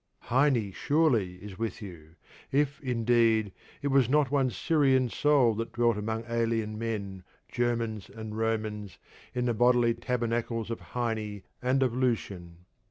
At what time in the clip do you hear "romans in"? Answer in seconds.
8.35-9.45